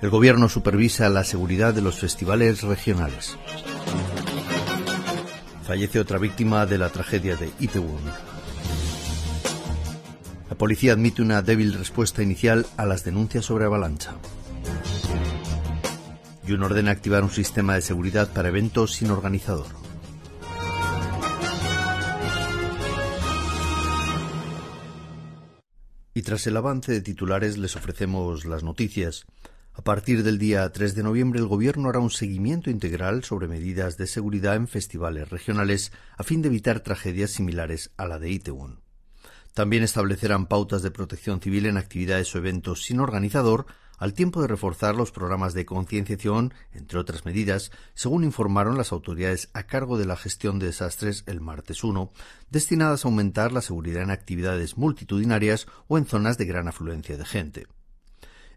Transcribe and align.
El 0.00 0.10
gobierno 0.10 0.48
supervisa 0.48 1.08
la 1.08 1.24
seguridad 1.24 1.74
de 1.74 1.82
los 1.82 1.98
festivales 1.98 2.62
regionales. 2.62 3.36
Fallece 5.64 5.98
otra 5.98 6.18
víctima 6.18 6.66
de 6.66 6.78
la 6.78 6.90
tragedia 6.90 7.34
de 7.34 7.50
Itaewon. 7.58 8.00
La 10.48 10.56
policía 10.56 10.92
admite 10.92 11.20
una 11.20 11.42
débil 11.42 11.74
respuesta 11.74 12.22
inicial 12.22 12.64
a 12.76 12.86
las 12.86 13.04
denuncias 13.04 13.44
sobre 13.44 13.64
avalancha. 13.64 14.12
Jun 16.46 16.62
ordena 16.62 16.92
activar 16.92 17.24
un 17.24 17.30
sistema 17.30 17.74
de 17.74 17.80
seguridad 17.80 18.32
para 18.32 18.48
eventos 18.48 18.92
sin 18.92 19.10
organizador. 19.10 19.66
Y 26.14 26.22
tras 26.22 26.46
el 26.46 26.56
avance 26.56 26.92
de 26.92 27.00
titulares 27.00 27.58
les 27.58 27.74
ofrecemos 27.74 28.44
las 28.44 28.62
noticias. 28.62 29.26
A 29.78 29.82
partir 29.82 30.24
del 30.24 30.38
día 30.38 30.68
3 30.68 30.96
de 30.96 31.04
noviembre, 31.04 31.38
el 31.38 31.46
Gobierno 31.46 31.88
hará 31.88 32.00
un 32.00 32.10
seguimiento 32.10 32.68
integral 32.68 33.22
sobre 33.22 33.46
medidas 33.46 33.96
de 33.96 34.08
seguridad 34.08 34.56
en 34.56 34.66
festivales 34.66 35.30
regionales 35.30 35.92
a 36.16 36.24
fin 36.24 36.42
de 36.42 36.48
evitar 36.48 36.80
tragedias 36.80 37.30
similares 37.30 37.92
a 37.96 38.08
la 38.08 38.18
de 38.18 38.28
Itaewon. 38.28 38.80
También 39.54 39.84
establecerán 39.84 40.46
pautas 40.46 40.82
de 40.82 40.90
protección 40.90 41.40
civil 41.40 41.64
en 41.66 41.76
actividades 41.76 42.34
o 42.34 42.38
eventos 42.38 42.82
sin 42.82 42.98
organizador, 42.98 43.66
al 43.98 44.14
tiempo 44.14 44.42
de 44.42 44.48
reforzar 44.48 44.96
los 44.96 45.12
programas 45.12 45.54
de 45.54 45.64
concienciación, 45.64 46.54
entre 46.72 46.98
otras 46.98 47.24
medidas, 47.24 47.70
según 47.94 48.24
informaron 48.24 48.76
las 48.76 48.90
autoridades 48.90 49.48
a 49.52 49.62
cargo 49.68 49.96
de 49.96 50.06
la 50.06 50.16
gestión 50.16 50.58
de 50.58 50.66
desastres 50.66 51.22
el 51.26 51.40
martes 51.40 51.84
1, 51.84 52.12
destinadas 52.50 53.04
a 53.04 53.08
aumentar 53.08 53.52
la 53.52 53.60
seguridad 53.60 54.02
en 54.02 54.10
actividades 54.10 54.76
multitudinarias 54.76 55.68
o 55.86 55.98
en 55.98 56.06
zonas 56.06 56.36
de 56.36 56.46
gran 56.46 56.66
afluencia 56.66 57.16
de 57.16 57.24
gente. 57.24 57.77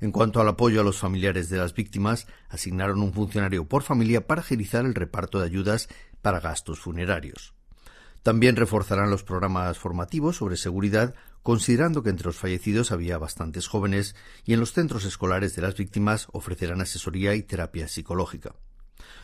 En 0.02 0.11
cuanto 0.11 0.41
al 0.41 0.47
apoyo 0.47 0.81
a 0.81 0.83
los 0.83 0.97
familiares 0.97 1.49
de 1.49 1.57
las 1.57 1.75
víctimas, 1.75 2.25
asignaron 2.49 3.03
un 3.03 3.13
funcionario 3.13 3.66
por 3.66 3.83
familia 3.83 4.25
para 4.25 4.41
agilizar 4.41 4.83
el 4.83 4.95
reparto 4.95 5.39
de 5.39 5.45
ayudas 5.45 5.89
para 6.23 6.39
gastos 6.39 6.80
funerarios. 6.80 7.53
También 8.23 8.55
reforzarán 8.55 9.11
los 9.11 9.23
programas 9.23 9.77
formativos 9.77 10.38
sobre 10.38 10.57
seguridad, 10.57 11.13
considerando 11.44 12.02
que 12.02 12.09
entre 12.09 12.25
los 12.25 12.38
fallecidos 12.38 12.91
había 12.91 13.19
bastantes 13.19 13.67
jóvenes 13.67 14.16
y 14.44 14.53
en 14.53 14.59
los 14.59 14.73
centros 14.73 15.05
escolares 15.05 15.55
de 15.55 15.61
las 15.61 15.75
víctimas 15.75 16.27
ofrecerán 16.31 16.81
asesoría 16.81 17.35
y 17.35 17.44
terapia 17.44 17.88
psicológica. 17.88 18.55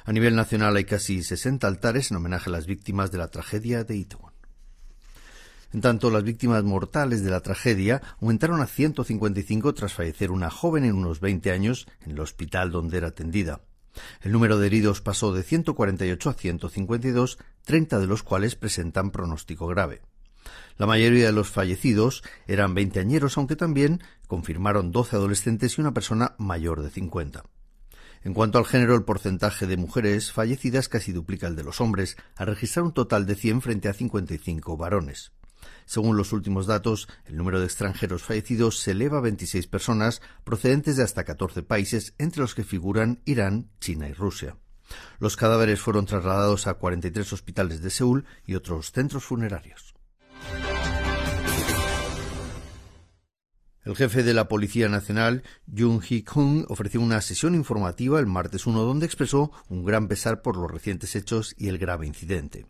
A 0.06 0.12
nivel 0.12 0.36
nacional 0.36 0.76
hay 0.76 0.86
casi 0.86 1.24
60 1.24 1.68
altares 1.68 2.12
en 2.12 2.18
homenaje 2.18 2.50
a 2.50 2.54
las 2.54 2.68
víctimas 2.68 3.12
de 3.12 3.18
la 3.18 3.30
tragedia 3.30 3.84
de 3.84 3.96
Itaewon. 3.96 4.37
En 5.74 5.82
tanto, 5.82 6.10
las 6.10 6.24
víctimas 6.24 6.64
mortales 6.64 7.24
de 7.24 7.32
la 7.32 7.42
tragedia 7.42 8.02
aumentaron 8.22 8.62
a 8.62 8.68
155 8.68 9.74
tras 9.74 9.94
fallecer 9.94 10.32
una 10.32 10.50
joven 10.50 10.86
en 10.86 10.96
unos 10.96 11.20
20 11.20 11.52
años 11.52 11.88
en 12.06 12.12
el 12.12 12.20
hospital 12.20 12.72
donde 12.72 12.98
era 12.98 13.08
atendida. 13.08 13.62
El 14.22 14.32
número 14.32 14.58
de 14.58 14.68
heridos 14.68 15.02
pasó 15.02 15.34
de 15.34 15.44
148 15.44 16.30
a 16.30 16.34
152, 16.34 17.38
30 17.64 18.00
de 18.00 18.08
los 18.08 18.24
cuales 18.24 18.56
presentan 18.56 19.12
pronóstico 19.12 19.68
grave. 19.68 20.02
La 20.78 20.86
mayoría 20.86 21.26
de 21.26 21.32
los 21.32 21.50
fallecidos 21.50 22.24
eran 22.46 22.74
veinteañeros, 22.74 23.38
aunque 23.38 23.56
también 23.56 24.02
confirmaron 24.28 24.92
12 24.92 25.16
adolescentes 25.16 25.78
y 25.78 25.82
una 25.82 25.94
persona 25.94 26.36
mayor 26.38 26.82
de 26.84 26.92
50. 26.92 27.44
En 28.24 28.34
cuanto 28.34 28.58
al 28.58 28.66
género, 28.66 28.96
el 28.96 29.04
porcentaje 29.04 29.68
de 29.68 29.78
mujeres 29.78 30.32
fallecidas 30.32 30.90
casi 30.90 31.12
duplica 31.12 31.48
el 31.48 31.56
de 31.56 31.64
los 31.64 31.82
hombres, 31.82 32.18
al 32.36 32.48
registrar 32.48 32.84
un 32.86 32.94
total 32.94 33.26
de 33.26 33.36
100 33.36 33.62
frente 33.62 33.90
a 33.90 33.94
55 33.94 34.78
varones. 34.78 35.32
Según 35.86 36.18
los 36.18 36.34
últimos 36.34 36.68
datos, 36.68 37.08
el 37.26 37.38
número 37.38 37.60
de 37.60 37.66
extranjeros 37.66 38.24
fallecidos 38.24 38.80
se 38.80 38.92
eleva 38.92 39.20
a 39.20 39.22
26 39.22 39.68
personas 39.68 40.22
procedentes 40.44 40.98
de 40.98 41.04
hasta 41.04 41.24
14 41.24 41.64
países, 41.64 42.14
entre 42.18 42.42
los 42.42 42.56
que 42.56 42.64
figuran 42.64 43.22
Irán, 43.26 43.70
China 43.80 44.10
y 44.10 44.14
Rusia. 44.14 44.58
Los 45.20 45.36
cadáveres 45.36 45.80
fueron 45.80 46.06
trasladados 46.06 46.68
a 46.68 46.76
43 46.76 47.34
hospitales 47.34 47.82
de 47.82 47.90
Seúl 47.90 48.26
y 48.46 48.56
otros 48.56 48.92
centros 48.92 49.24
funerarios. 49.24 49.96
El 53.88 53.96
jefe 53.96 54.22
de 54.22 54.34
la 54.34 54.50
Policía 54.50 54.90
Nacional, 54.90 55.44
Jung 55.74 56.02
Hee-kung, 56.02 56.66
ofreció 56.68 57.00
una 57.00 57.22
sesión 57.22 57.56
informativa 57.56 58.20
el 58.20 58.26
martes 58.26 58.68
1 58.68 58.82
donde 58.82 59.06
expresó 59.06 59.54
un 59.70 59.86
gran 59.86 60.10
pesar 60.10 60.42
por 60.42 60.58
los 60.58 60.70
recientes 60.70 61.16
hechos 61.16 61.56
y 61.58 61.70
el 61.70 61.78
grave 61.78 62.06
incidente. 62.06 62.66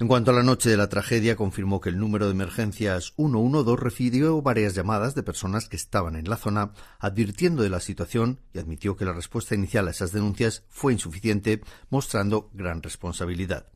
En 0.00 0.08
cuanto 0.08 0.32
a 0.32 0.34
la 0.34 0.42
noche 0.42 0.68
de 0.68 0.76
la 0.76 0.88
tragedia, 0.88 1.36
confirmó 1.36 1.80
que 1.80 1.88
el 1.88 1.98
número 1.98 2.26
de 2.26 2.32
emergencias 2.32 3.12
112 3.14 3.80
refirió 3.80 4.42
varias 4.42 4.74
llamadas 4.74 5.14
de 5.14 5.22
personas 5.22 5.68
que 5.68 5.76
estaban 5.76 6.16
en 6.16 6.28
la 6.28 6.36
zona, 6.36 6.72
advirtiendo 6.98 7.62
de 7.62 7.70
la 7.70 7.78
situación 7.78 8.40
y 8.52 8.58
admitió 8.58 8.96
que 8.96 9.04
la 9.04 9.12
respuesta 9.12 9.54
inicial 9.54 9.86
a 9.86 9.92
esas 9.92 10.10
denuncias 10.10 10.64
fue 10.68 10.92
insuficiente, 10.92 11.60
mostrando 11.90 12.50
gran 12.52 12.82
responsabilidad. 12.82 13.68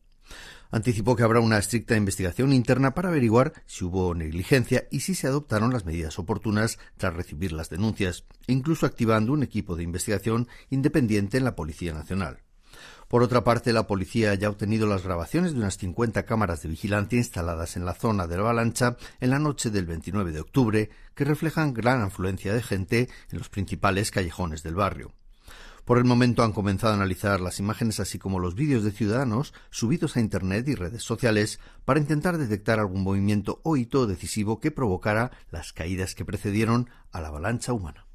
Anticipó 0.73 1.15
que 1.15 1.23
habrá 1.23 1.39
una 1.39 1.57
estricta 1.57 1.97
investigación 1.97 2.53
interna 2.53 2.95
para 2.95 3.11
averiguar 3.11 3.53
si 3.67 3.85
hubo 3.85 4.13
negligencia 4.13 4.89
y 4.91 5.01
si 5.01 5.15
se 5.15 5.29
adoptaron 5.29 5.73
las 5.73 5.87
medidas 5.87 6.19
oportunas 6.19 6.81
tras 6.97 7.15
recibir 7.15 7.53
las 7.53 7.71
denuncias, 7.71 8.25
incluso 8.49 8.87
activando 8.87 9.33
un 9.33 9.45
equipo 9.45 9.77
de 9.77 9.85
investigación 9.85 10.49
independiente 10.69 11.39
en 11.39 11.45
la 11.45 11.55
Policía 11.55 11.95
Nacional. 11.95 12.43
Por 13.09 13.23
otra 13.23 13.43
parte, 13.43 13.73
la 13.73 13.87
policía 13.87 14.35
ya 14.35 14.49
ha 14.49 14.51
obtenido 14.51 14.87
las 14.87 15.03
grabaciones 15.03 15.55
de 15.55 15.61
unas 15.61 15.79
50 15.79 16.25
cámaras 16.25 16.61
de 16.61 16.69
vigilancia 16.69 17.17
instaladas 17.17 17.79
en 17.79 17.87
la 17.87 17.95
zona 17.95 18.27
de 18.27 18.37
la 18.37 18.43
avalancha 18.43 18.99
en 19.21 19.31
la 19.31 19.39
noche 19.39 19.71
del 19.71 19.87
29 19.87 20.31
de 20.31 20.41
octubre, 20.41 20.91
que 21.15 21.25
reflejan 21.25 21.73
gran 21.73 22.03
afluencia 22.03 22.53
de 22.53 22.63
gente 22.63 23.09
en 23.31 23.39
los 23.39 23.49
principales 23.49 24.11
callejones 24.11 24.63
del 24.63 24.75
barrio. 24.75 25.15
Por 25.87 25.97
el 25.97 26.05
momento 26.05 26.43
han 26.43 26.53
comenzado 26.53 26.93
a 26.93 26.97
analizar 26.97 27.41
las 27.41 27.59
imágenes 27.61 27.99
así 27.99 28.19
como 28.19 28.41
los 28.41 28.55
vídeos 28.55 28.85
de 28.85 28.91
ciudadanos 28.91 29.55
subidos 29.71 30.19
a 30.19 30.21
Internet 30.21 30.69
y 30.69 30.75
redes 30.75 31.03
sociales 31.03 31.61
para 31.87 32.01
intentar 32.01 32.37
detectar 32.37 32.79
algún 32.79 33.03
movimiento 33.03 33.63
o 33.65 33.79
hito 33.79 34.07
decisivo 34.07 34.61
que 34.61 34.71
provocara 34.71 35.31
las 35.51 35.73
caídas 35.73 36.15
que 36.15 36.27
precedieron 36.27 36.91
a 37.11 37.23
la 37.23 37.29
avalancha 37.29 37.73
humana. 37.73 38.08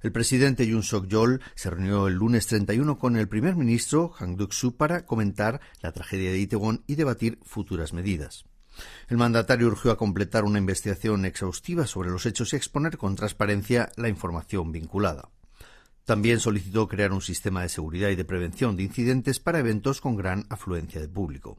El 0.00 0.12
presidente 0.12 0.64
Yoon 0.64 0.84
Suk-yeol 0.84 1.40
se 1.56 1.70
reunió 1.70 2.06
el 2.06 2.14
lunes 2.14 2.46
31 2.46 2.98
con 2.98 3.16
el 3.16 3.28
primer 3.28 3.56
ministro 3.56 4.12
Han 4.20 4.36
Duck-soo 4.36 4.76
para 4.76 5.04
comentar 5.04 5.60
la 5.82 5.90
tragedia 5.90 6.30
de 6.30 6.38
Itaewon 6.38 6.84
y 6.86 6.94
debatir 6.94 7.40
futuras 7.42 7.92
medidas. 7.92 8.44
El 9.08 9.16
mandatario 9.16 9.66
urgió 9.66 9.90
a 9.90 9.96
completar 9.96 10.44
una 10.44 10.60
investigación 10.60 11.24
exhaustiva 11.24 11.84
sobre 11.86 12.10
los 12.10 12.26
hechos 12.26 12.52
y 12.52 12.56
exponer 12.56 12.96
con 12.96 13.16
transparencia 13.16 13.90
la 13.96 14.08
información 14.08 14.70
vinculada. 14.70 15.30
También 16.04 16.38
solicitó 16.38 16.86
crear 16.86 17.12
un 17.12 17.20
sistema 17.20 17.62
de 17.62 17.68
seguridad 17.68 18.08
y 18.10 18.14
de 18.14 18.24
prevención 18.24 18.76
de 18.76 18.84
incidentes 18.84 19.40
para 19.40 19.58
eventos 19.58 20.00
con 20.00 20.14
gran 20.14 20.46
afluencia 20.48 21.00
de 21.00 21.08
público. 21.08 21.58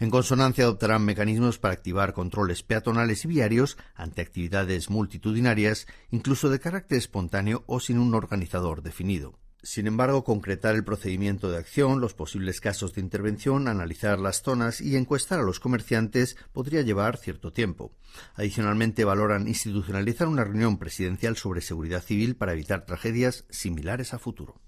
En 0.00 0.10
consonancia 0.10 0.62
adoptarán 0.62 1.04
mecanismos 1.04 1.58
para 1.58 1.74
activar 1.74 2.12
controles 2.12 2.62
peatonales 2.62 3.24
y 3.24 3.28
viarios 3.28 3.76
ante 3.96 4.22
actividades 4.22 4.90
multitudinarias, 4.90 5.88
incluso 6.10 6.50
de 6.50 6.60
carácter 6.60 6.98
espontáneo 6.98 7.64
o 7.66 7.80
sin 7.80 7.98
un 7.98 8.14
organizador 8.14 8.82
definido. 8.82 9.40
Sin 9.60 9.88
embargo, 9.88 10.22
concretar 10.22 10.76
el 10.76 10.84
procedimiento 10.84 11.50
de 11.50 11.58
acción, 11.58 12.00
los 12.00 12.14
posibles 12.14 12.60
casos 12.60 12.94
de 12.94 13.00
intervención, 13.00 13.66
analizar 13.66 14.20
las 14.20 14.42
zonas 14.42 14.80
y 14.80 14.94
encuestar 14.94 15.40
a 15.40 15.42
los 15.42 15.58
comerciantes 15.58 16.36
podría 16.52 16.82
llevar 16.82 17.16
cierto 17.16 17.52
tiempo. 17.52 17.90
Adicionalmente, 18.36 19.04
valoran 19.04 19.48
institucionalizar 19.48 20.28
una 20.28 20.44
reunión 20.44 20.78
presidencial 20.78 21.36
sobre 21.36 21.60
seguridad 21.60 22.04
civil 22.04 22.36
para 22.36 22.52
evitar 22.52 22.86
tragedias 22.86 23.46
similares 23.50 24.14
a 24.14 24.20
futuro. 24.20 24.60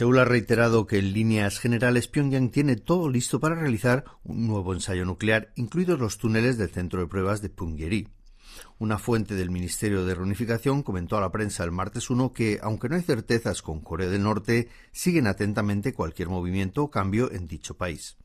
Seúl 0.00 0.18
ha 0.18 0.24
reiterado 0.24 0.86
que 0.86 0.98
en 0.98 1.12
líneas 1.12 1.58
generales 1.58 2.08
Pyongyang 2.08 2.48
tiene 2.48 2.76
todo 2.76 3.10
listo 3.10 3.38
para 3.38 3.54
realizar 3.54 4.06
un 4.24 4.46
nuevo 4.46 4.72
ensayo 4.72 5.04
nuclear, 5.04 5.52
incluidos 5.56 6.00
los 6.00 6.16
túneles 6.16 6.56
del 6.56 6.70
centro 6.70 7.02
de 7.02 7.06
pruebas 7.06 7.42
de 7.42 7.50
Punggye-ri. 7.50 8.08
Una 8.78 8.96
fuente 8.96 9.34
del 9.34 9.50
Ministerio 9.50 10.06
de 10.06 10.14
Reunificación 10.14 10.82
comentó 10.82 11.18
a 11.18 11.20
la 11.20 11.30
prensa 11.30 11.64
el 11.64 11.72
martes 11.72 12.08
1 12.08 12.32
que, 12.32 12.58
aunque 12.62 12.88
no 12.88 12.96
hay 12.96 13.02
certezas 13.02 13.60
con 13.60 13.80
Corea 13.80 14.08
del 14.08 14.22
Norte, 14.22 14.70
siguen 14.90 15.26
atentamente 15.26 15.92
cualquier 15.92 16.30
movimiento 16.30 16.84
o 16.84 16.90
cambio 16.90 17.30
en 17.30 17.46
dicho 17.46 17.76
país. 17.76 18.16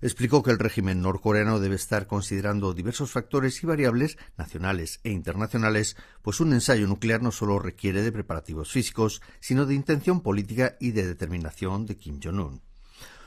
Explicó 0.00 0.42
que 0.42 0.50
el 0.50 0.58
régimen 0.58 1.02
norcoreano 1.02 1.60
debe 1.60 1.76
estar 1.76 2.06
considerando 2.06 2.74
diversos 2.74 3.10
factores 3.10 3.62
y 3.62 3.66
variables 3.66 4.18
nacionales 4.36 5.00
e 5.04 5.10
internacionales, 5.10 5.96
pues 6.22 6.40
un 6.40 6.52
ensayo 6.52 6.86
nuclear 6.86 7.22
no 7.22 7.32
solo 7.32 7.58
requiere 7.58 8.02
de 8.02 8.12
preparativos 8.12 8.72
físicos, 8.72 9.22
sino 9.40 9.66
de 9.66 9.74
intención 9.74 10.20
política 10.20 10.76
y 10.80 10.90
de 10.90 11.06
determinación 11.06 11.86
de 11.86 11.96
Kim 11.96 12.20
Jong-un. 12.22 12.65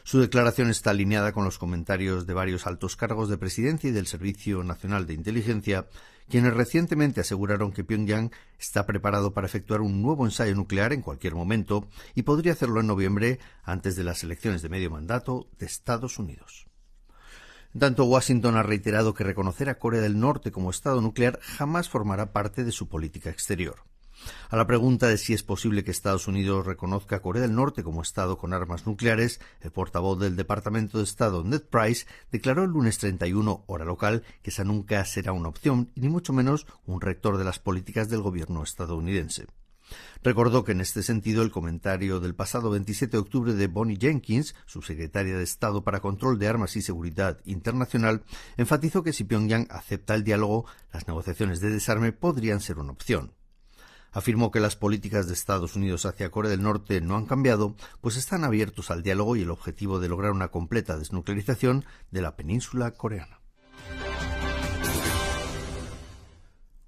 Su 0.10 0.20
declaración 0.20 0.72
está 0.72 0.90
alineada 0.90 1.34
con 1.34 1.44
los 1.44 1.60
comentarios 1.60 2.26
de 2.26 2.34
varios 2.34 2.66
altos 2.66 2.96
cargos 2.96 3.30
de 3.30 3.38
presidencia 3.38 3.92
y 3.92 3.94
del 3.94 4.08
Servicio 4.08 4.64
Nacional 4.64 5.06
de 5.06 5.14
Inteligencia, 5.14 5.86
quienes 6.28 6.56
recientemente 6.56 7.22
aseguraron 7.22 7.72
que 7.72 7.84
Pyongyang 7.84 8.32
está 8.58 8.88
preparado 8.88 9.36
para 9.36 9.46
efectuar 9.46 9.82
un 9.82 10.02
nuevo 10.02 10.26
ensayo 10.26 10.56
nuclear 10.56 10.94
en 10.94 11.04
cualquier 11.04 11.36
momento 11.36 11.88
y 12.16 12.24
podría 12.24 12.54
hacerlo 12.54 12.80
en 12.80 12.88
noviembre 12.88 13.38
antes 13.62 13.96
de 13.96 14.04
las 14.04 14.24
elecciones 14.24 14.64
de 14.64 14.70
medio 14.70 14.90
mandato 14.90 15.48
de 15.60 15.68
Estados 15.68 16.18
Unidos. 16.18 16.66
En 17.76 17.82
tanto, 17.82 18.06
Washington 18.06 18.58
ha 18.58 18.64
reiterado 18.64 19.14
que 19.14 19.24
reconocer 19.24 19.70
a 19.70 19.78
Corea 19.78 20.02
del 20.02 20.20
Norte 20.20 20.52
como 20.52 20.72
Estado 20.72 21.02
nuclear 21.02 21.40
jamás 21.40 21.88
formará 21.88 22.34
parte 22.34 22.64
de 22.64 22.72
su 22.72 22.90
política 22.90 23.30
exterior. 23.30 23.84
A 24.50 24.58
la 24.58 24.68
pregunta 24.68 25.08
de 25.08 25.18
si 25.18 25.34
es 25.34 25.44
posible 25.44 25.84
que 25.84 25.92
Estados 25.92 26.28
Unidos 26.28 26.66
reconozca 26.66 27.18
a 27.18 27.22
Corea 27.22 27.42
del 27.42 27.56
Norte 27.56 27.84
como 27.84 28.02
Estado 28.02 28.38
con 28.38 28.54
armas 28.54 28.86
nucleares, 28.88 29.40
el 29.62 29.72
portavoz 29.72 30.20
del 30.20 30.36
Departamento 30.36 30.98
de 30.98 31.04
Estado, 31.04 31.44
Ned 31.44 31.62
Price, 31.62 32.08
declaró 32.32 32.64
el 32.64 32.72
lunes 32.72 32.98
31, 32.98 33.64
hora 33.68 33.86
local, 33.86 34.24
que 34.42 34.50
esa 34.50 34.64
nunca 34.64 35.04
será 35.06 35.34
una 35.34 35.50
opción 35.50 35.92
y 35.96 36.02
ni 36.02 36.10
mucho 36.10 36.34
menos 36.34 36.66
un 36.86 37.02
rector 37.02 37.38
de 37.38 37.44
las 37.44 37.60
políticas 37.60 38.10
del 38.10 38.22
gobierno 38.22 38.64
estadounidense. 38.64 39.48
Recordó 40.24 40.64
que 40.64 40.74
en 40.74 40.82
este 40.82 41.04
sentido 41.04 41.42
el 41.42 41.52
comentario 41.52 42.20
del 42.20 42.36
pasado 42.36 42.70
27 42.70 43.12
de 43.12 43.18
octubre 43.18 43.54
de 43.54 43.68
Bonnie 43.68 43.98
Jenkins, 44.00 44.56
subsecretaria 44.66 45.38
de 45.38 45.44
Estado 45.44 45.84
para 45.84 46.02
Control 46.02 46.38
de 46.38 46.48
Armas 46.48 46.76
y 46.76 46.82
Seguridad 46.82 47.40
Internacional, 47.46 48.24
enfatizó 48.58 49.04
que 49.04 49.14
si 49.14 49.24
Pyongyang 49.24 49.68
acepta 49.70 50.16
el 50.16 50.24
diálogo, 50.24 50.66
las 50.92 51.08
negociaciones 51.08 51.60
de 51.62 51.70
desarme 51.70 52.12
podrían 52.12 52.60
ser 52.60 52.80
una 52.80 52.92
opción 52.92 53.39
afirmó 54.12 54.52
que 54.52 54.60
las 54.60 54.76
políticas 54.76 55.28
de 55.28 55.34
Estados 55.34 55.76
Unidos 55.76 56.06
hacia 56.06 56.30
Corea 56.30 56.52
del 56.52 56.64
Norte 56.64 57.02
no 57.02 57.16
han 57.16 57.26
cambiado, 57.26 57.76
pues 58.02 58.18
están 58.18 58.44
abiertos 58.44 58.92
al 58.92 59.04
diálogo 59.04 59.36
y 59.36 59.42
el 59.42 59.52
objetivo 59.52 60.00
de 60.00 60.10
lograr 60.10 60.32
una 60.32 60.50
completa 60.50 60.98
desnuclearización 60.98 61.86
de 62.12 62.22
la 62.22 62.36
península 62.36 62.92
coreana. 62.92 63.40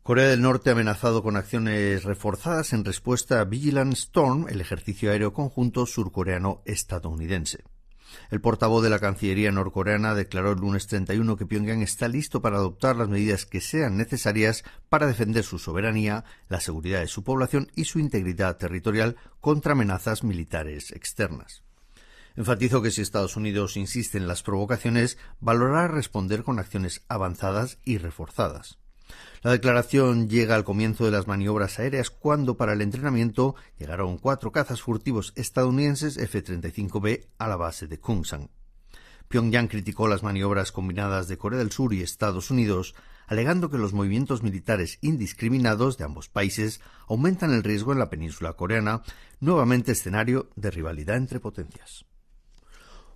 Corea 0.03 0.29
del 0.29 0.41
Norte 0.41 0.71
ha 0.71 0.73
amenazado 0.73 1.21
con 1.21 1.38
acciones 1.38 2.03
reforzadas 2.03 2.73
en 2.73 2.83
respuesta 2.83 3.39
a 3.39 3.45
Vigilance 3.45 4.01
Storm, 4.01 4.47
el 4.50 4.59
ejercicio 4.59 5.12
aéreo 5.12 5.31
conjunto 5.31 5.85
surcoreano 5.85 6.63
estadounidense. 6.65 7.63
El 8.29 8.41
portavoz 8.41 8.83
de 8.83 8.89
la 8.89 8.99
Cancillería 8.99 9.51
norcoreana 9.51 10.15
declaró 10.15 10.51
el 10.51 10.59
lunes 10.59 10.87
31 10.87 11.37
que 11.37 11.45
Pyongyang 11.45 11.81
está 11.81 12.07
listo 12.07 12.41
para 12.41 12.57
adoptar 12.57 12.95
las 12.95 13.09
medidas 13.09 13.45
que 13.45 13.61
sean 13.61 13.97
necesarias 13.97 14.63
para 14.89 15.07
defender 15.07 15.43
su 15.43 15.59
soberanía, 15.59 16.23
la 16.49 16.59
seguridad 16.59 16.99
de 16.99 17.07
su 17.07 17.23
población 17.23 17.71
y 17.75 17.85
su 17.85 17.99
integridad 17.99 18.57
territorial 18.57 19.17
contra 19.39 19.73
amenazas 19.73 20.23
militares 20.23 20.91
externas. 20.91 21.63
Enfatizó 22.35 22.81
que 22.81 22.91
si 22.91 23.01
Estados 23.01 23.35
Unidos 23.35 23.77
insiste 23.77 24.17
en 24.17 24.27
las 24.27 24.43
provocaciones, 24.43 25.17
valorará 25.39 25.87
responder 25.87 26.43
con 26.43 26.59
acciones 26.59 27.03
avanzadas 27.07 27.77
y 27.83 27.97
reforzadas. 27.97 28.80
La 29.43 29.51
declaración 29.51 30.29
llega 30.29 30.55
al 30.55 30.63
comienzo 30.63 31.05
de 31.05 31.11
las 31.11 31.27
maniobras 31.27 31.79
aéreas 31.79 32.09
cuando 32.09 32.57
para 32.57 32.73
el 32.73 32.81
entrenamiento 32.81 33.55
llegaron 33.79 34.17
cuatro 34.17 34.51
cazas 34.51 34.81
furtivos 34.81 35.33
estadounidenses 35.35 36.17
F-35B 36.17 37.27
a 37.37 37.47
la 37.47 37.55
base 37.55 37.87
de 37.87 37.99
Kungsan. 37.99 38.49
Pyongyang 39.27 39.67
criticó 39.67 40.07
las 40.07 40.23
maniobras 40.23 40.71
combinadas 40.71 41.27
de 41.27 41.37
Corea 41.37 41.59
del 41.59 41.71
Sur 41.71 41.93
y 41.93 42.01
Estados 42.01 42.51
Unidos, 42.51 42.95
alegando 43.27 43.69
que 43.69 43.77
los 43.77 43.93
movimientos 43.93 44.43
militares 44.43 44.99
indiscriminados 45.01 45.97
de 45.97 46.03
ambos 46.03 46.27
países 46.27 46.81
aumentan 47.07 47.53
el 47.53 47.63
riesgo 47.63 47.93
en 47.93 47.99
la 47.99 48.09
península 48.09 48.53
coreana, 48.53 49.03
nuevamente 49.39 49.93
escenario 49.93 50.49
de 50.55 50.69
rivalidad 50.69 51.15
entre 51.15 51.39
potencias. 51.39 52.05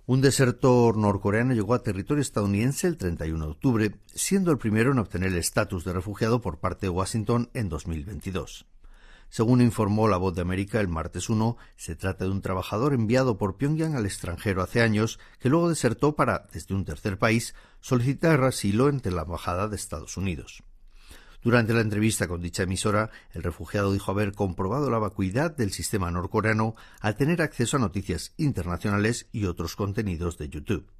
Un 0.08 0.20
desertor 0.20 0.96
norcoreano 0.96 1.52
llegó 1.52 1.74
a 1.74 1.82
territorio 1.82 2.22
estadounidense 2.22 2.86
el 2.86 2.96
31 2.96 3.44
de 3.44 3.50
octubre, 3.50 3.94
siendo 4.14 4.52
el 4.52 4.58
primero 4.58 4.92
en 4.92 5.00
obtener 5.00 5.32
el 5.32 5.38
estatus 5.38 5.84
de 5.84 5.92
refugiado 5.92 6.40
por 6.40 6.60
parte 6.60 6.86
de 6.86 6.90
Washington 6.90 7.50
en 7.54 7.68
2022. 7.68 8.66
Según 9.30 9.60
informó 9.60 10.06
La 10.06 10.16
Voz 10.16 10.32
de 10.36 10.42
América 10.42 10.80
el 10.80 10.86
martes 10.86 11.28
1, 11.28 11.56
se 11.74 11.96
trata 11.96 12.24
de 12.24 12.30
un 12.30 12.40
trabajador 12.40 12.94
enviado 12.94 13.36
por 13.36 13.56
Pyongyang 13.56 13.96
al 13.96 14.06
extranjero 14.06 14.62
hace 14.62 14.80
años 14.80 15.18
que 15.40 15.48
luego 15.48 15.68
desertó 15.68 16.14
para, 16.14 16.46
desde 16.52 16.76
un 16.76 16.84
tercer 16.84 17.18
país, 17.18 17.56
solicitar 17.80 18.44
asilo 18.44 18.86
ante 18.86 19.10
la 19.10 19.22
Embajada 19.22 19.66
de 19.66 19.74
Estados 19.74 20.16
Unidos. 20.16 20.62
Durante 21.46 21.72
la 21.72 21.80
entrevista 21.80 22.26
con 22.26 22.42
dicha 22.42 22.64
emisora, 22.64 23.08
el 23.30 23.44
refugiado 23.44 23.92
dijo 23.92 24.10
haber 24.10 24.32
comprobado 24.32 24.90
la 24.90 24.98
vacuidad 24.98 25.56
del 25.56 25.70
sistema 25.70 26.10
norcoreano 26.10 26.74
al 26.98 27.14
tener 27.14 27.40
acceso 27.40 27.76
a 27.76 27.78
noticias 27.78 28.34
internacionales 28.36 29.28
y 29.30 29.44
otros 29.44 29.76
contenidos 29.76 30.38
de 30.38 30.48
YouTube. 30.48 30.90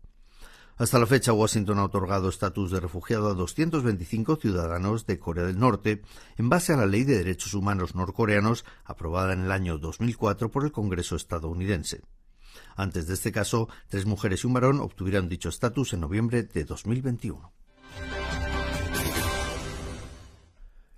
Hasta 0.76 1.00
la 1.00 1.06
fecha, 1.06 1.32
Washington 1.32 1.80
ha 1.80 1.84
otorgado 1.86 2.28
estatus 2.28 2.70
de 2.70 2.78
refugiado 2.78 3.28
a 3.28 3.34
225 3.34 4.36
ciudadanos 4.36 5.04
de 5.04 5.18
Corea 5.18 5.46
del 5.46 5.58
Norte 5.58 6.02
en 6.36 6.48
base 6.48 6.72
a 6.72 6.76
la 6.76 6.86
Ley 6.86 7.02
de 7.02 7.18
Derechos 7.18 7.52
Humanos 7.52 7.96
norcoreanos 7.96 8.64
aprobada 8.84 9.32
en 9.32 9.40
el 9.40 9.50
año 9.50 9.78
2004 9.78 10.52
por 10.52 10.64
el 10.64 10.70
Congreso 10.70 11.16
estadounidense. 11.16 12.02
Antes 12.76 13.08
de 13.08 13.14
este 13.14 13.32
caso, 13.32 13.68
tres 13.88 14.06
mujeres 14.06 14.44
y 14.44 14.46
un 14.46 14.52
varón 14.52 14.78
obtuvieron 14.78 15.28
dicho 15.28 15.48
estatus 15.48 15.92
en 15.92 16.02
noviembre 16.02 16.44
de 16.44 16.64
2021. 16.64 17.52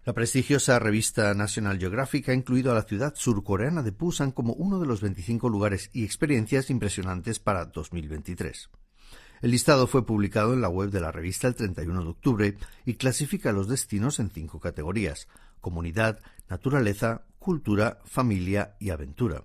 La 0.09 0.15
prestigiosa 0.15 0.79
revista 0.79 1.35
National 1.35 1.79
Geographic 1.79 2.31
ha 2.31 2.33
incluido 2.33 2.73
a 2.73 2.75
la 2.75 2.85
ciudad 2.85 3.13
surcoreana 3.15 3.83
de 3.83 3.91
Busan 3.91 4.33
como 4.33 4.55
uno 4.55 4.81
de 4.81 4.87
los 4.87 5.03
25 5.03 5.51
lugares 5.51 5.91
y 5.93 6.03
experiencias 6.03 6.71
impresionantes 6.71 7.41
para 7.41 7.67
2023. 7.67 8.71
El 9.43 9.51
listado 9.51 9.87
fue 9.87 10.07
publicado 10.07 10.55
en 10.55 10.63
la 10.63 10.71
web 10.71 10.89
de 10.89 11.03
la 11.03 11.13
revista 11.13 11.47
el 11.47 11.57
31 11.57 12.05
de 12.05 12.09
octubre 12.09 12.57
y 12.87 12.95
clasifica 12.95 13.53
los 13.53 13.69
destinos 13.69 14.19
en 14.19 14.31
cinco 14.31 14.61
categorías 14.61 15.29
comunidad, 15.61 16.21
naturaleza, 16.49 17.27
cultura, 17.39 17.99
familia 18.07 18.77
y 18.81 18.89
aventura. 18.89 19.45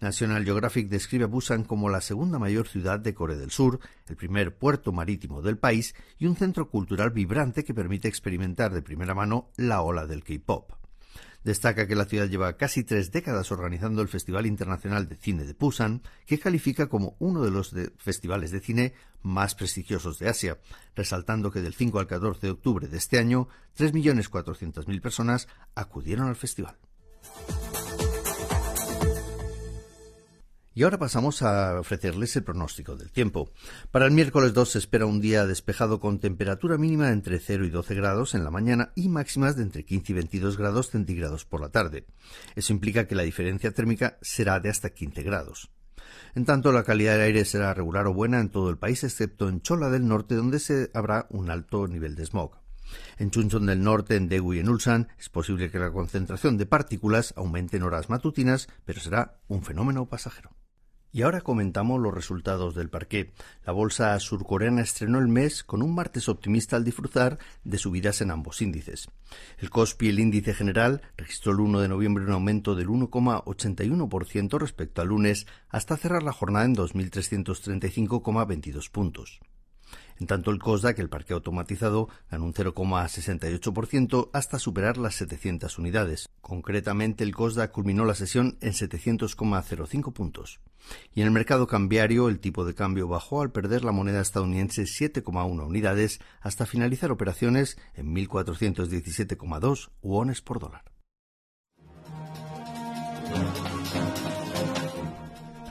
National 0.00 0.44
Geographic 0.44 0.88
describe 0.88 1.24
a 1.24 1.28
Busan 1.28 1.64
como 1.64 1.88
la 1.88 2.00
segunda 2.00 2.38
mayor 2.38 2.68
ciudad 2.68 3.00
de 3.00 3.14
Corea 3.14 3.36
del 3.36 3.50
Sur, 3.50 3.80
el 4.06 4.16
primer 4.16 4.56
puerto 4.56 4.92
marítimo 4.92 5.42
del 5.42 5.58
país 5.58 5.94
y 6.18 6.26
un 6.26 6.36
centro 6.36 6.70
cultural 6.70 7.10
vibrante 7.10 7.64
que 7.64 7.74
permite 7.74 8.08
experimentar 8.08 8.72
de 8.72 8.82
primera 8.82 9.14
mano 9.14 9.50
la 9.56 9.82
ola 9.82 10.06
del 10.06 10.22
K-pop. 10.22 10.72
Destaca 11.44 11.86
que 11.86 11.94
la 11.94 12.04
ciudad 12.04 12.26
lleva 12.26 12.56
casi 12.56 12.84
tres 12.84 13.10
décadas 13.12 13.50
organizando 13.52 14.02
el 14.02 14.08
Festival 14.08 14.46
Internacional 14.46 15.08
de 15.08 15.16
Cine 15.16 15.44
de 15.44 15.54
Busan, 15.54 16.02
que 16.26 16.38
califica 16.38 16.88
como 16.88 17.16
uno 17.20 17.42
de 17.42 17.50
los 17.50 17.74
festivales 17.96 18.50
de 18.50 18.60
cine 18.60 18.92
más 19.22 19.54
prestigiosos 19.54 20.18
de 20.18 20.28
Asia, 20.28 20.58
resaltando 20.94 21.50
que 21.50 21.60
del 21.60 21.74
5 21.74 21.98
al 21.98 22.06
14 22.06 22.46
de 22.46 22.52
octubre 22.52 22.88
de 22.88 22.98
este 22.98 23.18
año, 23.18 23.48
3.400.000 23.78 25.00
personas 25.00 25.48
acudieron 25.74 26.28
al 26.28 26.36
festival. 26.36 26.76
Y 30.78 30.84
ahora 30.84 31.00
pasamos 31.00 31.42
a 31.42 31.80
ofrecerles 31.80 32.36
el 32.36 32.44
pronóstico 32.44 32.94
del 32.94 33.10
tiempo. 33.10 33.50
Para 33.90 34.06
el 34.06 34.12
miércoles 34.12 34.54
2 34.54 34.70
se 34.70 34.78
espera 34.78 35.06
un 35.06 35.20
día 35.20 35.44
despejado 35.44 35.98
con 35.98 36.20
temperatura 36.20 36.78
mínima 36.78 37.10
entre 37.10 37.40
0 37.40 37.66
y 37.66 37.70
12 37.70 37.96
grados 37.96 38.36
en 38.36 38.44
la 38.44 38.52
mañana 38.52 38.92
y 38.94 39.08
máximas 39.08 39.56
de 39.56 39.64
entre 39.64 39.84
15 39.84 40.12
y 40.12 40.14
22 40.14 40.56
grados 40.56 40.90
centígrados 40.90 41.44
por 41.44 41.60
la 41.60 41.70
tarde. 41.70 42.06
Eso 42.54 42.72
implica 42.72 43.08
que 43.08 43.16
la 43.16 43.24
diferencia 43.24 43.72
térmica 43.72 44.18
será 44.22 44.60
de 44.60 44.68
hasta 44.68 44.90
15 44.90 45.20
grados. 45.24 45.68
En 46.36 46.44
tanto, 46.44 46.70
la 46.70 46.84
calidad 46.84 47.14
del 47.14 47.22
aire 47.22 47.44
será 47.44 47.74
regular 47.74 48.06
o 48.06 48.14
buena 48.14 48.38
en 48.38 48.48
todo 48.48 48.70
el 48.70 48.78
país, 48.78 49.02
excepto 49.02 49.48
en 49.48 49.62
Chola 49.62 49.90
del 49.90 50.06
Norte, 50.06 50.36
donde 50.36 50.60
se 50.60 50.92
habrá 50.94 51.26
un 51.30 51.50
alto 51.50 51.88
nivel 51.88 52.14
de 52.14 52.24
smog. 52.24 52.52
En 53.18 53.32
Chuncheon 53.32 53.66
del 53.66 53.82
Norte, 53.82 54.14
en 54.14 54.28
Daegu 54.28 54.54
y 54.54 54.60
en 54.60 54.68
Ulsan, 54.68 55.08
es 55.18 55.28
posible 55.28 55.72
que 55.72 55.80
la 55.80 55.90
concentración 55.90 56.56
de 56.56 56.66
partículas 56.66 57.34
aumente 57.36 57.78
en 57.78 57.82
horas 57.82 58.08
matutinas, 58.10 58.68
pero 58.84 59.00
será 59.00 59.40
un 59.48 59.64
fenómeno 59.64 60.06
pasajero. 60.06 60.52
Y 61.10 61.22
ahora 61.22 61.40
comentamos 61.40 61.98
los 62.00 62.12
resultados 62.12 62.74
del 62.74 62.90
parqué. 62.90 63.32
La 63.64 63.72
bolsa 63.72 64.20
surcoreana 64.20 64.82
estrenó 64.82 65.18
el 65.18 65.28
mes 65.28 65.64
con 65.64 65.82
un 65.82 65.94
martes 65.94 66.28
optimista 66.28 66.76
al 66.76 66.84
disfrutar 66.84 67.38
de 67.64 67.78
subidas 67.78 68.20
en 68.20 68.30
ambos 68.30 68.60
índices. 68.60 69.08
El 69.58 69.70
Kospi, 69.70 70.10
el 70.10 70.20
índice 70.20 70.52
general, 70.52 71.00
registró 71.16 71.52
el 71.52 71.60
1 71.60 71.80
de 71.80 71.88
noviembre 71.88 72.24
un 72.24 72.32
aumento 72.32 72.74
del 72.74 72.88
1,81% 72.88 74.58
respecto 74.58 75.00
al 75.00 75.08
lunes 75.08 75.46
hasta 75.70 75.96
cerrar 75.96 76.22
la 76.22 76.32
jornada 76.32 76.66
en 76.66 76.76
2.335,22 76.76 78.90
puntos. 78.90 79.40
En 80.20 80.26
tanto 80.26 80.50
el 80.50 80.58
COSDAC, 80.58 80.98
el 80.98 81.08
parque 81.08 81.32
automatizado, 81.32 82.08
ganó 82.30 82.44
un 82.44 82.54
0,68% 82.54 84.30
hasta 84.32 84.58
superar 84.58 84.98
las 84.98 85.14
700 85.14 85.78
unidades. 85.78 86.28
Concretamente, 86.40 87.24
el 87.24 87.34
COSDAC 87.34 87.70
culminó 87.70 88.04
la 88.04 88.14
sesión 88.14 88.58
en 88.60 88.72
700,05 88.72 90.12
puntos. 90.12 90.60
Y 91.14 91.20
en 91.20 91.26
el 91.26 91.32
mercado 91.32 91.66
cambiario, 91.66 92.28
el 92.28 92.40
tipo 92.40 92.64
de 92.64 92.74
cambio 92.74 93.08
bajó 93.08 93.42
al 93.42 93.52
perder 93.52 93.84
la 93.84 93.92
moneda 93.92 94.20
estadounidense 94.20 94.82
7,1 94.82 95.66
unidades 95.66 96.20
hasta 96.40 96.66
finalizar 96.66 97.10
operaciones 97.10 97.78
en 97.94 98.14
1.417,2 98.14 99.90
wones 100.02 100.40
por 100.40 100.58
dólar. 100.58 100.84